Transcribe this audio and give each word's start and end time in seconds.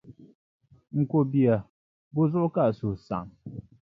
N 0.97 0.99
ko 1.09 1.17
bia, 1.31 1.55
bɔ 2.13 2.21
zuɣu 2.31 2.49
ka 2.55 2.61
a 2.69 2.71
suhu 2.77 2.95
saɣim? 3.07 3.29